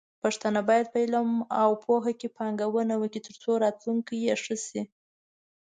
[0.23, 1.29] پښتانه بايد په علم
[1.61, 4.81] او پوهه کې پانګونه وکړي، ترڅو راتلونکې يې ښه شي.